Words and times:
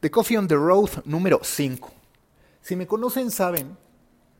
The 0.00 0.10
Coffee 0.10 0.38
on 0.38 0.48
the 0.48 0.54
Road 0.54 1.04
número 1.04 1.40
5. 1.42 1.92
Si 2.62 2.74
me 2.74 2.86
conocen 2.86 3.30
saben 3.30 3.76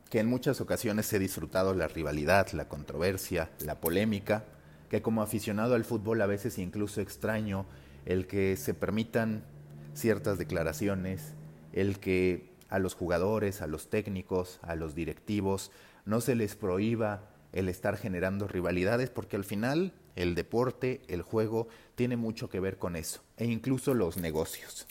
que 0.09 0.19
en 0.19 0.27
muchas 0.27 0.63
ocasiones 0.63 1.13
he 1.13 1.19
disfrutado 1.19 1.75
la 1.75 1.87
rivalidad, 1.87 2.51
la 2.53 2.67
controversia, 2.67 3.51
la 3.59 3.79
polémica, 3.79 4.47
que 4.89 5.03
como 5.03 5.21
aficionado 5.21 5.75
al 5.75 5.85
fútbol 5.85 6.23
a 6.23 6.27
veces 6.27 6.57
incluso 6.57 7.03
extraño 7.03 7.67
el 8.07 8.27
que 8.27 8.57
se 8.57 8.73
permitan 8.73 9.45
ciertas 9.93 10.39
declaraciones, 10.39 11.35
el 11.75 11.99
que 11.99 12.55
a 12.71 12.79
los 12.79 12.95
jugadores, 12.95 13.61
a 13.61 13.67
los 13.67 13.91
técnicos, 13.91 14.61
a 14.63 14.77
los 14.77 14.95
directivos 14.95 15.73
no 16.07 16.23
se 16.23 16.37
les 16.37 16.57
prohíba 16.57 17.29
el 17.53 17.69
estar 17.69 17.99
generando 17.99 18.49
rivalidades 18.49 19.11
porque 19.11 19.37
al 19.37 19.45
final 19.45 19.93
el 20.17 20.35
deporte, 20.35 21.03
el 21.09 21.21
juego, 21.21 21.69
tiene 21.97 22.17
mucho 22.17 22.49
que 22.49 22.61
ver 22.61 22.79
con 22.79 22.97
eso, 22.97 23.21
e 23.37 23.45
incluso 23.45 23.93
los 23.93 24.17
negocios. 24.17 24.87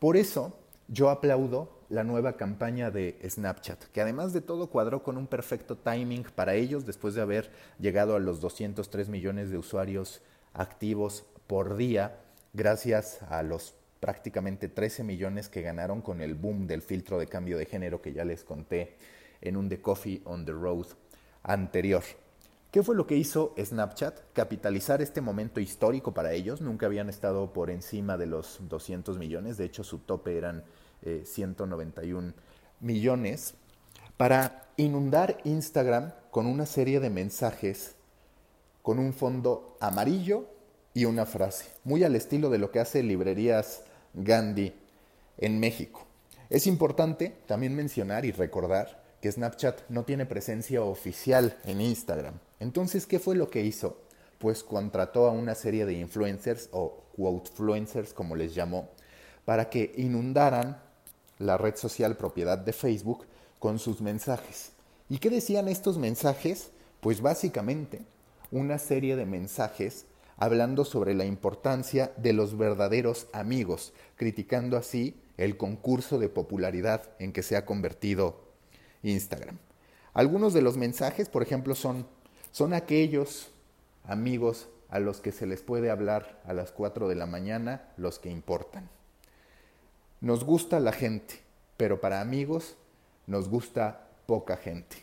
Por 0.00 0.16
eso 0.16 0.58
yo 0.88 1.10
aplaudo 1.10 1.84
la 1.90 2.04
nueva 2.04 2.38
campaña 2.38 2.90
de 2.90 3.18
Snapchat, 3.28 3.84
que 3.92 4.00
además 4.00 4.32
de 4.32 4.40
todo 4.40 4.70
cuadró 4.70 5.02
con 5.02 5.18
un 5.18 5.26
perfecto 5.26 5.76
timing 5.76 6.24
para 6.34 6.54
ellos 6.54 6.86
después 6.86 7.14
de 7.14 7.20
haber 7.20 7.50
llegado 7.78 8.16
a 8.16 8.18
los 8.18 8.40
203 8.40 9.10
millones 9.10 9.50
de 9.50 9.58
usuarios 9.58 10.22
activos 10.54 11.26
por 11.46 11.76
día, 11.76 12.18
gracias 12.54 13.22
a 13.24 13.42
los 13.42 13.74
prácticamente 14.00 14.68
13 14.68 15.04
millones 15.04 15.50
que 15.50 15.60
ganaron 15.60 16.00
con 16.00 16.22
el 16.22 16.34
boom 16.34 16.66
del 16.66 16.80
filtro 16.80 17.18
de 17.18 17.26
cambio 17.26 17.58
de 17.58 17.66
género 17.66 18.00
que 18.00 18.14
ya 18.14 18.24
les 18.24 18.42
conté 18.42 18.96
en 19.42 19.58
un 19.58 19.68
The 19.68 19.82
Coffee 19.82 20.22
on 20.24 20.46
the 20.46 20.52
Road 20.52 20.86
anterior. 21.42 22.02
¿Qué 22.70 22.84
fue 22.84 22.94
lo 22.94 23.04
que 23.04 23.16
hizo 23.16 23.52
Snapchat? 23.58 24.32
Capitalizar 24.32 25.02
este 25.02 25.20
momento 25.20 25.58
histórico 25.58 26.14
para 26.14 26.32
ellos. 26.32 26.60
Nunca 26.60 26.86
habían 26.86 27.08
estado 27.08 27.52
por 27.52 27.68
encima 27.68 28.16
de 28.16 28.26
los 28.26 28.60
200 28.68 29.18
millones. 29.18 29.56
De 29.56 29.64
hecho, 29.64 29.82
su 29.82 29.98
tope 29.98 30.38
eran 30.38 30.62
191 31.24 32.28
eh, 32.28 32.32
millones. 32.78 33.54
Para 34.16 34.68
inundar 34.76 35.38
Instagram 35.42 36.12
con 36.30 36.46
una 36.46 36.64
serie 36.64 37.00
de 37.00 37.10
mensajes 37.10 37.96
con 38.82 39.00
un 39.00 39.14
fondo 39.14 39.76
amarillo 39.80 40.46
y 40.94 41.06
una 41.06 41.26
frase. 41.26 41.66
Muy 41.82 42.04
al 42.04 42.14
estilo 42.14 42.50
de 42.50 42.58
lo 42.58 42.70
que 42.70 42.78
hace 42.78 43.02
librerías 43.02 43.82
Gandhi 44.14 44.74
en 45.38 45.58
México. 45.58 46.06
Es 46.50 46.68
importante 46.68 47.36
también 47.46 47.74
mencionar 47.74 48.24
y 48.24 48.30
recordar 48.30 49.02
que 49.20 49.32
Snapchat 49.32 49.88
no 49.88 50.04
tiene 50.04 50.24
presencia 50.24 50.82
oficial 50.82 51.58
en 51.64 51.80
Instagram. 51.80 52.38
Entonces, 52.60 53.06
¿qué 53.06 53.18
fue 53.18 53.34
lo 53.34 53.50
que 53.50 53.64
hizo? 53.64 53.98
Pues 54.38 54.62
contrató 54.62 55.26
a 55.26 55.32
una 55.32 55.54
serie 55.54 55.84
de 55.86 55.94
influencers 55.94 56.68
o 56.72 57.04
quotefluencers, 57.16 58.12
como 58.14 58.36
les 58.36 58.54
llamó, 58.54 58.88
para 59.44 59.68
que 59.68 59.92
inundaran 59.96 60.80
la 61.38 61.58
red 61.58 61.76
social 61.76 62.16
propiedad 62.16 62.58
de 62.58 62.72
Facebook 62.72 63.26
con 63.58 63.78
sus 63.78 64.00
mensajes. 64.00 64.72
¿Y 65.08 65.18
qué 65.18 65.30
decían 65.30 65.68
estos 65.68 65.98
mensajes? 65.98 66.70
Pues 67.00 67.20
básicamente 67.20 68.02
una 68.50 68.78
serie 68.78 69.16
de 69.16 69.26
mensajes 69.26 70.06
hablando 70.36 70.84
sobre 70.84 71.14
la 71.14 71.24
importancia 71.24 72.12
de 72.16 72.32
los 72.32 72.56
verdaderos 72.56 73.26
amigos, 73.32 73.92
criticando 74.16 74.76
así 74.76 75.20
el 75.36 75.56
concurso 75.56 76.18
de 76.18 76.28
popularidad 76.28 77.10
en 77.18 77.32
que 77.32 77.42
se 77.42 77.56
ha 77.56 77.64
convertido 77.66 78.40
Instagram. 79.02 79.58
Algunos 80.12 80.52
de 80.54 80.62
los 80.62 80.76
mensajes, 80.76 81.28
por 81.28 81.42
ejemplo, 81.42 81.74
son, 81.74 82.06
son 82.50 82.74
aquellos 82.74 83.50
amigos 84.04 84.68
a 84.88 84.98
los 84.98 85.20
que 85.20 85.32
se 85.32 85.46
les 85.46 85.62
puede 85.62 85.90
hablar 85.90 86.40
a 86.44 86.52
las 86.52 86.72
4 86.72 87.08
de 87.08 87.14
la 87.14 87.26
mañana, 87.26 87.88
los 87.96 88.18
que 88.18 88.30
importan. 88.30 88.88
Nos 90.20 90.44
gusta 90.44 90.80
la 90.80 90.92
gente, 90.92 91.40
pero 91.76 92.00
para 92.00 92.20
amigos 92.20 92.76
nos 93.26 93.48
gusta 93.48 94.08
poca 94.26 94.56
gente. 94.56 94.96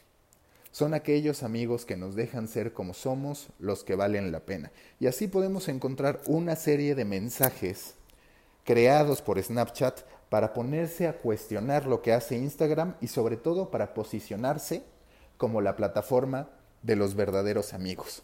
Son 0.72 0.94
aquellos 0.94 1.42
amigos 1.42 1.86
que 1.86 1.98
nos 1.98 2.16
dejan 2.16 2.48
ser 2.48 2.74
como 2.74 2.94
somos 2.94 3.48
los 3.58 3.84
que 3.84 3.96
valen 3.96 4.32
la 4.32 4.42
pena. 4.42 4.72
Y 5.00 5.08
así 5.08 5.28
podemos 5.28 5.70
encontrar 5.70 6.22
una 6.28 6.56
serie 6.56 6.94
de 6.94 7.06
mensajes 7.06 7.96
creados 8.64 9.22
por 9.22 9.42
Snapchat 9.42 10.02
para 10.30 10.54
ponerse 10.54 11.08
a 11.08 11.18
cuestionar 11.18 11.86
lo 11.86 12.02
que 12.02 12.14
hace 12.14 12.38
Instagram 12.38 12.96
y 13.02 13.08
sobre 13.08 13.38
todo 13.38 13.72
para 13.72 13.94
posicionarse 13.94 14.84
como 15.38 15.62
la 15.62 15.76
plataforma 15.76 16.50
de 16.84 16.96
los 16.96 17.16
verdaderos 17.16 17.74
amigos. 17.74 18.24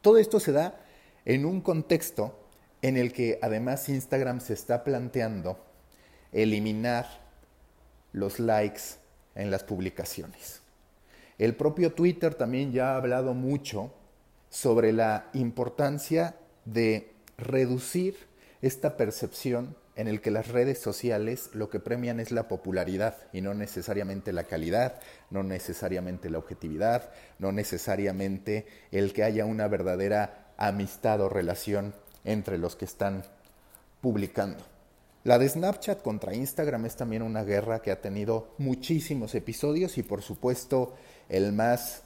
Todo 0.00 0.18
esto 0.18 0.40
se 0.40 0.52
da 0.52 0.80
en 1.24 1.44
un 1.44 1.60
contexto 1.60 2.38
en 2.82 2.96
el 2.96 3.12
que 3.12 3.38
además 3.42 3.88
Instagram 3.88 4.40
se 4.40 4.54
está 4.54 4.82
planteando 4.84 5.58
eliminar 6.32 7.06
los 8.12 8.40
likes 8.40 8.82
en 9.34 9.50
las 9.50 9.64
publicaciones. 9.64 10.60
El 11.38 11.54
propio 11.56 11.92
Twitter 11.92 12.34
también 12.34 12.72
ya 12.72 12.92
ha 12.92 12.96
hablado 12.96 13.34
mucho 13.34 13.92
sobre 14.50 14.92
la 14.92 15.30
importancia 15.32 16.36
de 16.64 17.12
reducir 17.38 18.16
esta 18.60 18.96
percepción 18.96 19.74
en 19.94 20.08
el 20.08 20.20
que 20.20 20.30
las 20.30 20.48
redes 20.48 20.78
sociales 20.78 21.50
lo 21.52 21.68
que 21.68 21.80
premian 21.80 22.18
es 22.18 22.32
la 22.32 22.48
popularidad 22.48 23.16
y 23.32 23.42
no 23.42 23.52
necesariamente 23.54 24.32
la 24.32 24.44
calidad, 24.44 25.00
no 25.30 25.42
necesariamente 25.42 26.30
la 26.30 26.38
objetividad, 26.38 27.10
no 27.38 27.52
necesariamente 27.52 28.66
el 28.90 29.12
que 29.12 29.24
haya 29.24 29.44
una 29.44 29.68
verdadera 29.68 30.52
amistad 30.56 31.20
o 31.20 31.28
relación 31.28 31.94
entre 32.24 32.56
los 32.56 32.76
que 32.76 32.86
están 32.86 33.24
publicando. 34.00 34.64
La 35.24 35.38
de 35.38 35.48
Snapchat 35.48 36.02
contra 36.02 36.34
Instagram 36.34 36.86
es 36.86 36.96
también 36.96 37.22
una 37.22 37.44
guerra 37.44 37.80
que 37.80 37.92
ha 37.92 38.00
tenido 38.00 38.54
muchísimos 38.58 39.34
episodios 39.34 39.98
y 39.98 40.02
por 40.02 40.22
supuesto 40.22 40.94
el 41.28 41.52
más 41.52 42.02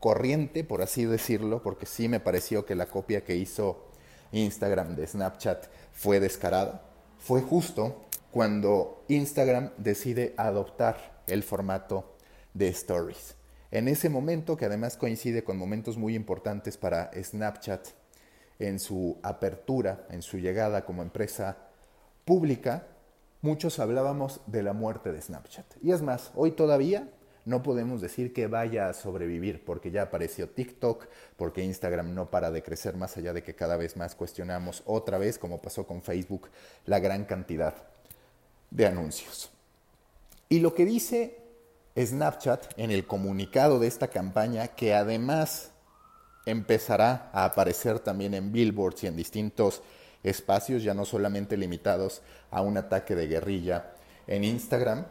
corriente, 0.00 0.62
por 0.62 0.80
así 0.80 1.04
decirlo, 1.04 1.62
porque 1.62 1.86
sí 1.86 2.08
me 2.08 2.20
pareció 2.20 2.64
que 2.64 2.74
la 2.74 2.86
copia 2.86 3.24
que 3.24 3.36
hizo 3.36 3.88
Instagram 4.32 4.94
de 4.94 5.06
Snapchat 5.06 5.66
fue 5.92 6.20
descarada 6.20 6.95
fue 7.18 7.42
justo 7.42 8.06
cuando 8.30 9.04
Instagram 9.08 9.70
decide 9.78 10.34
adoptar 10.36 11.22
el 11.26 11.42
formato 11.42 12.16
de 12.54 12.68
stories. 12.68 13.34
En 13.70 13.88
ese 13.88 14.08
momento, 14.08 14.56
que 14.56 14.66
además 14.66 14.96
coincide 14.96 15.42
con 15.42 15.58
momentos 15.58 15.96
muy 15.96 16.14
importantes 16.14 16.76
para 16.76 17.10
Snapchat 17.12 17.88
en 18.58 18.78
su 18.78 19.18
apertura, 19.22 20.06
en 20.10 20.22
su 20.22 20.38
llegada 20.38 20.84
como 20.84 21.02
empresa 21.02 21.56
pública, 22.24 22.86
muchos 23.42 23.78
hablábamos 23.78 24.40
de 24.46 24.62
la 24.62 24.72
muerte 24.72 25.12
de 25.12 25.20
Snapchat. 25.20 25.66
Y 25.82 25.92
es 25.92 26.02
más, 26.02 26.30
hoy 26.34 26.52
todavía 26.52 27.10
no 27.46 27.62
podemos 27.62 28.00
decir 28.00 28.32
que 28.32 28.48
vaya 28.48 28.88
a 28.88 28.92
sobrevivir, 28.92 29.64
porque 29.64 29.92
ya 29.92 30.02
apareció 30.02 30.50
TikTok, 30.50 31.06
porque 31.36 31.62
Instagram 31.62 32.12
no 32.12 32.28
para 32.28 32.50
de 32.50 32.62
crecer 32.62 32.96
más 32.96 33.16
allá 33.16 33.32
de 33.32 33.44
que 33.44 33.54
cada 33.54 33.76
vez 33.76 33.96
más 33.96 34.16
cuestionamos 34.16 34.82
otra 34.84 35.16
vez, 35.16 35.38
como 35.38 35.62
pasó 35.62 35.86
con 35.86 36.02
Facebook, 36.02 36.50
la 36.86 36.98
gran 36.98 37.24
cantidad 37.24 37.74
de 38.70 38.86
anuncios. 38.86 39.48
Y 40.48 40.58
lo 40.58 40.74
que 40.74 40.84
dice 40.84 41.38
Snapchat 41.96 42.78
en 42.78 42.90
el 42.90 43.06
comunicado 43.06 43.78
de 43.78 43.86
esta 43.86 44.08
campaña, 44.08 44.66
que 44.68 44.92
además 44.92 45.70
empezará 46.46 47.30
a 47.32 47.44
aparecer 47.44 48.00
también 48.00 48.34
en 48.34 48.50
billboards 48.50 49.04
y 49.04 49.06
en 49.06 49.16
distintos 49.16 49.82
espacios, 50.24 50.82
ya 50.82 50.94
no 50.94 51.04
solamente 51.04 51.56
limitados 51.56 52.22
a 52.50 52.60
un 52.60 52.76
ataque 52.76 53.14
de 53.14 53.28
guerrilla 53.28 53.92
en 54.26 54.42
Instagram, 54.42 55.06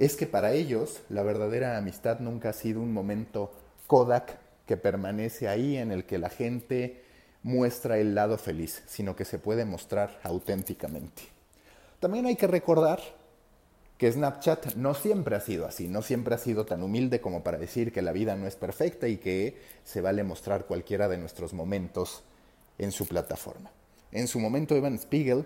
es 0.00 0.16
que 0.16 0.26
para 0.26 0.52
ellos 0.54 1.02
la 1.10 1.22
verdadera 1.22 1.76
amistad 1.76 2.20
nunca 2.20 2.48
ha 2.48 2.54
sido 2.54 2.80
un 2.80 2.90
momento 2.90 3.52
Kodak 3.86 4.38
que 4.66 4.78
permanece 4.78 5.46
ahí 5.46 5.76
en 5.76 5.92
el 5.92 6.06
que 6.06 6.16
la 6.16 6.30
gente 6.30 7.04
muestra 7.42 7.98
el 7.98 8.14
lado 8.14 8.38
feliz, 8.38 8.82
sino 8.86 9.14
que 9.14 9.26
se 9.26 9.38
puede 9.38 9.66
mostrar 9.66 10.18
auténticamente. 10.22 11.22
También 12.00 12.24
hay 12.24 12.36
que 12.36 12.46
recordar 12.46 12.98
que 13.98 14.10
Snapchat 14.10 14.74
no 14.76 14.94
siempre 14.94 15.36
ha 15.36 15.40
sido 15.40 15.66
así, 15.66 15.86
no 15.86 16.00
siempre 16.00 16.34
ha 16.34 16.38
sido 16.38 16.64
tan 16.64 16.82
humilde 16.82 17.20
como 17.20 17.42
para 17.42 17.58
decir 17.58 17.92
que 17.92 18.00
la 18.00 18.12
vida 18.12 18.36
no 18.36 18.46
es 18.46 18.56
perfecta 18.56 19.06
y 19.06 19.18
que 19.18 19.58
se 19.84 20.00
vale 20.00 20.22
mostrar 20.22 20.64
cualquiera 20.64 21.08
de 21.08 21.18
nuestros 21.18 21.52
momentos 21.52 22.22
en 22.78 22.90
su 22.90 23.06
plataforma. 23.06 23.70
En 24.12 24.28
su 24.28 24.40
momento 24.40 24.74
Evan 24.74 24.98
Spiegel 24.98 25.44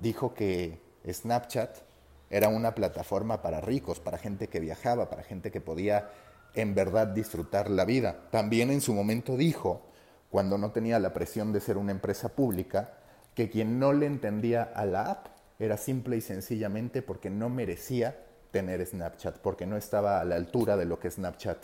dijo 0.00 0.34
que 0.34 0.80
Snapchat 1.08 1.93
era 2.30 2.48
una 2.48 2.74
plataforma 2.74 3.42
para 3.42 3.60
ricos, 3.60 4.00
para 4.00 4.18
gente 4.18 4.48
que 4.48 4.60
viajaba, 4.60 5.10
para 5.10 5.22
gente 5.22 5.50
que 5.50 5.60
podía 5.60 6.10
en 6.54 6.74
verdad 6.74 7.08
disfrutar 7.08 7.70
la 7.70 7.84
vida. 7.84 8.28
También 8.30 8.70
en 8.70 8.80
su 8.80 8.94
momento 8.94 9.36
dijo, 9.36 9.82
cuando 10.30 10.58
no 10.58 10.72
tenía 10.72 10.98
la 10.98 11.12
presión 11.12 11.52
de 11.52 11.60
ser 11.60 11.76
una 11.76 11.92
empresa 11.92 12.30
pública, 12.30 12.94
que 13.34 13.50
quien 13.50 13.78
no 13.78 13.92
le 13.92 14.06
entendía 14.06 14.62
a 14.62 14.86
la 14.86 15.10
app 15.10 15.26
era 15.58 15.76
simple 15.76 16.16
y 16.16 16.20
sencillamente 16.20 17.02
porque 17.02 17.30
no 17.30 17.48
merecía 17.48 18.18
tener 18.50 18.84
Snapchat, 18.84 19.38
porque 19.38 19.66
no 19.66 19.76
estaba 19.76 20.20
a 20.20 20.24
la 20.24 20.36
altura 20.36 20.76
de 20.76 20.84
lo 20.84 20.98
que 20.98 21.10
Snapchat 21.10 21.58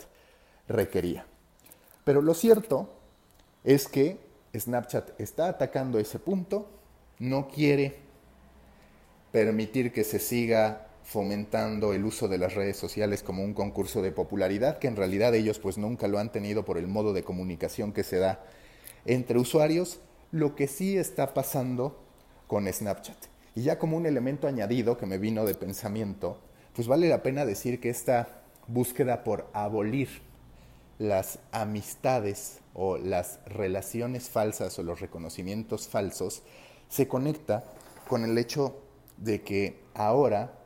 requería. 0.67 1.25
Pero 2.03 2.21
lo 2.21 2.33
cierto 2.33 2.89
es 3.63 3.87
que 3.87 4.19
Snapchat 4.53 5.19
está 5.19 5.47
atacando 5.47 5.99
ese 5.99 6.19
punto, 6.19 6.69
no 7.19 7.47
quiere 7.47 7.99
permitir 9.31 9.91
que 9.91 10.03
se 10.03 10.19
siga 10.19 10.87
fomentando 11.03 11.93
el 11.93 12.05
uso 12.05 12.27
de 12.27 12.37
las 12.37 12.53
redes 12.53 12.77
sociales 12.77 13.23
como 13.23 13.43
un 13.43 13.53
concurso 13.53 14.01
de 14.01 14.11
popularidad, 14.11 14.79
que 14.79 14.87
en 14.87 14.95
realidad 14.95 15.33
ellos 15.35 15.59
pues 15.59 15.77
nunca 15.77 16.07
lo 16.07 16.19
han 16.19 16.31
tenido 16.31 16.63
por 16.63 16.77
el 16.77 16.87
modo 16.87 17.13
de 17.13 17.23
comunicación 17.23 17.91
que 17.91 18.03
se 18.03 18.17
da 18.17 18.43
entre 19.05 19.39
usuarios, 19.39 19.99
lo 20.31 20.55
que 20.55 20.67
sí 20.67 20.97
está 20.97 21.33
pasando 21.33 21.99
con 22.47 22.71
Snapchat. 22.71 23.17
Y 23.55 23.63
ya 23.63 23.79
como 23.79 23.97
un 23.97 24.05
elemento 24.05 24.47
añadido 24.47 24.97
que 24.97 25.05
me 25.05 25.17
vino 25.17 25.45
de 25.45 25.55
pensamiento, 25.55 26.39
pues 26.73 26.87
vale 26.87 27.09
la 27.09 27.23
pena 27.23 27.45
decir 27.45 27.81
que 27.81 27.89
esta 27.89 28.43
búsqueda 28.67 29.23
por 29.23 29.49
abolir 29.53 30.21
las 30.99 31.39
amistades 31.51 32.59
o 32.73 32.97
las 32.97 33.39
relaciones 33.45 34.29
falsas 34.29 34.77
o 34.79 34.83
los 34.83 35.01
reconocimientos 35.01 35.87
falsos 35.87 36.43
se 36.89 37.07
conecta 37.07 37.65
con 38.07 38.23
el 38.23 38.37
hecho 38.37 38.75
de 39.17 39.41
que 39.41 39.81
ahora 39.93 40.59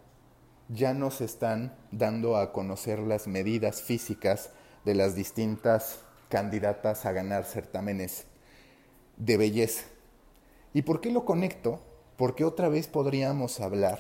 ya 0.70 0.94
no 0.94 1.12
se 1.12 1.26
están 1.26 1.76
dando 1.92 2.38
a 2.38 2.52
conocer 2.52 3.00
las 3.00 3.28
medidas 3.28 3.82
físicas 3.82 4.52
de 4.84 4.96
las 4.96 5.16
distintas 5.16 6.00
candidatas 6.30 7.06
a 7.06 7.12
ganar 7.12 7.46
certámenes 7.46 8.26
de 9.18 9.38
belleza. 9.38 9.86
¿Y 10.74 10.82
por 10.82 11.02
qué 11.02 11.12
lo 11.12 11.26
conecto? 11.26 11.80
Porque 12.18 12.44
otra 12.44 12.70
vez 12.70 12.88
podríamos 12.88 13.60
hablar 13.60 14.00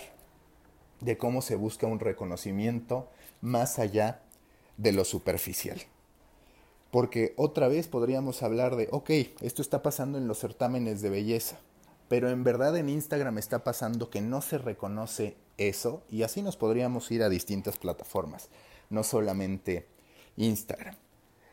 de 1.02 1.18
cómo 1.18 1.42
se 1.42 1.56
busca 1.56 1.88
un 1.88 2.00
reconocimiento 2.00 3.10
más 3.42 3.80
allá 3.80 4.22
de 4.78 4.92
lo 4.92 5.06
superficial. 5.06 5.82
Porque 6.92 7.34
otra 7.38 7.68
vez 7.68 7.88
podríamos 7.88 8.42
hablar 8.42 8.76
de, 8.76 8.88
ok, 8.92 9.10
esto 9.42 9.62
está 9.62 9.82
pasando 9.82 10.18
en 10.18 10.28
los 10.28 10.40
certámenes 10.40 11.02
de 11.02 11.10
belleza, 11.10 11.60
pero 12.07 12.30
en 12.30 12.44
verdad 12.44 12.78
en 12.78 12.90
Instagram 12.90 13.38
está 13.38 13.63
pasando 13.63 14.10
que 14.10 14.22
no 14.22 14.42
se 14.42 14.57
reconoce 14.57 15.38
eso 15.57 16.04
y 16.10 16.24
así 16.24 16.42
nos 16.42 16.57
podríamos 16.57 17.10
ir 17.12 17.24
a 17.24 17.30
distintas 17.30 17.78
plataformas, 17.78 18.50
no 18.90 19.04
solamente 19.04 19.88
Instagram. 20.38 20.96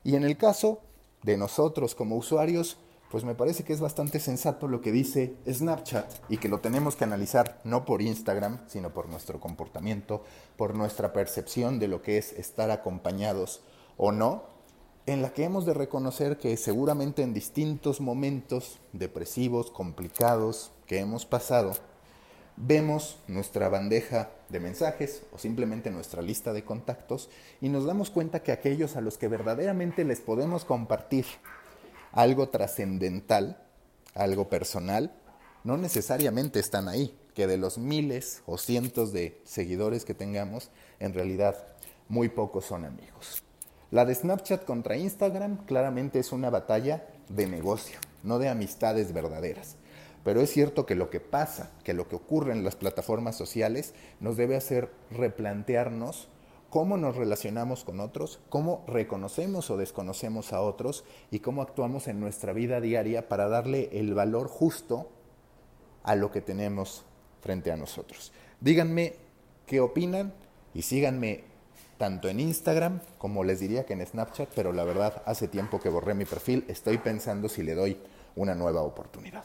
Y 0.04 0.16
en 0.16 0.24
el 0.24 0.36
caso 0.36 0.80
de 1.22 1.36
nosotros 1.36 1.94
como 1.94 2.16
usuarios, 2.16 2.78
pues 3.10 3.24
me 3.24 3.34
parece 3.34 3.62
que 3.62 3.74
es 3.74 3.80
bastante 3.80 4.20
sensato 4.20 4.68
lo 4.68 4.80
que 4.80 4.90
dice 4.90 5.36
Snapchat 5.46 6.10
y 6.30 6.38
que 6.38 6.48
lo 6.48 6.60
tenemos 6.60 6.96
que 6.96 7.04
analizar 7.04 7.60
no 7.62 7.84
por 7.84 8.00
Instagram, 8.00 8.60
sino 8.68 8.94
por 8.94 9.08
nuestro 9.08 9.38
comportamiento, 9.38 10.24
por 10.56 10.74
nuestra 10.74 11.12
percepción 11.12 11.78
de 11.78 11.88
lo 11.88 12.00
que 12.00 12.16
es 12.16 12.32
estar 12.32 12.70
acompañados 12.70 13.60
o 13.98 14.12
no, 14.12 14.44
en 15.06 15.22
la 15.22 15.32
que 15.32 15.44
hemos 15.44 15.66
de 15.66 15.74
reconocer 15.74 16.38
que 16.38 16.56
seguramente 16.56 17.22
en 17.22 17.34
distintos 17.34 18.00
momentos 18.00 18.78
depresivos, 18.92 19.70
complicados 19.70 20.70
que 20.86 21.00
hemos 21.00 21.26
pasado, 21.26 21.72
vemos 22.56 23.18
nuestra 23.26 23.68
bandeja 23.68 24.30
de 24.48 24.60
mensajes 24.60 25.22
o 25.32 25.38
simplemente 25.38 25.90
nuestra 25.90 26.22
lista 26.22 26.52
de 26.52 26.64
contactos 26.64 27.30
y 27.60 27.68
nos 27.68 27.84
damos 27.84 28.10
cuenta 28.10 28.42
que 28.42 28.52
aquellos 28.52 28.94
a 28.96 29.00
los 29.00 29.18
que 29.18 29.28
verdaderamente 29.28 30.04
les 30.04 30.20
podemos 30.20 30.64
compartir 30.64 31.24
algo 32.12 32.50
trascendental, 32.50 33.60
algo 34.14 34.48
personal, 34.48 35.12
no 35.64 35.76
necesariamente 35.76 36.60
están 36.60 36.88
ahí, 36.88 37.16
que 37.34 37.46
de 37.46 37.56
los 37.56 37.78
miles 37.78 38.42
o 38.46 38.58
cientos 38.58 39.12
de 39.12 39.40
seguidores 39.44 40.04
que 40.04 40.14
tengamos, 40.14 40.70
en 41.00 41.14
realidad 41.14 41.66
muy 42.08 42.28
pocos 42.28 42.66
son 42.66 42.84
amigos. 42.84 43.42
La 43.92 44.06
de 44.06 44.14
Snapchat 44.14 44.64
contra 44.64 44.96
Instagram 44.96 45.66
claramente 45.66 46.18
es 46.18 46.32
una 46.32 46.48
batalla 46.48 47.06
de 47.28 47.46
negocio, 47.46 47.98
no 48.22 48.38
de 48.38 48.48
amistades 48.48 49.12
verdaderas. 49.12 49.76
Pero 50.24 50.40
es 50.40 50.50
cierto 50.50 50.86
que 50.86 50.94
lo 50.94 51.10
que 51.10 51.20
pasa, 51.20 51.72
que 51.84 51.92
lo 51.92 52.08
que 52.08 52.16
ocurre 52.16 52.52
en 52.52 52.64
las 52.64 52.74
plataformas 52.74 53.36
sociales, 53.36 53.92
nos 54.18 54.38
debe 54.38 54.56
hacer 54.56 54.90
replantearnos 55.10 56.28
cómo 56.70 56.96
nos 56.96 57.16
relacionamos 57.16 57.84
con 57.84 58.00
otros, 58.00 58.40
cómo 58.48 58.82
reconocemos 58.86 59.70
o 59.70 59.76
desconocemos 59.76 60.54
a 60.54 60.62
otros 60.62 61.04
y 61.30 61.40
cómo 61.40 61.60
actuamos 61.60 62.08
en 62.08 62.18
nuestra 62.18 62.54
vida 62.54 62.80
diaria 62.80 63.28
para 63.28 63.50
darle 63.50 63.90
el 63.92 64.14
valor 64.14 64.48
justo 64.48 65.10
a 66.02 66.14
lo 66.14 66.30
que 66.30 66.40
tenemos 66.40 67.04
frente 67.42 67.70
a 67.70 67.76
nosotros. 67.76 68.32
Díganme 68.58 69.16
qué 69.66 69.80
opinan 69.80 70.32
y 70.72 70.80
síganme 70.80 71.51
tanto 72.02 72.28
en 72.28 72.40
Instagram 72.40 72.98
como 73.16 73.44
les 73.44 73.60
diría 73.60 73.86
que 73.86 73.92
en 73.92 74.04
Snapchat, 74.04 74.48
pero 74.56 74.72
la 74.72 74.82
verdad 74.82 75.22
hace 75.24 75.46
tiempo 75.46 75.78
que 75.78 75.88
borré 75.88 76.14
mi 76.14 76.24
perfil, 76.24 76.64
estoy 76.66 76.98
pensando 76.98 77.48
si 77.48 77.62
le 77.62 77.76
doy 77.76 77.96
una 78.34 78.56
nueva 78.56 78.82
oportunidad. 78.82 79.44